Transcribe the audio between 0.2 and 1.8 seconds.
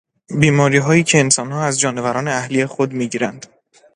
بیماریهایی که انسانها از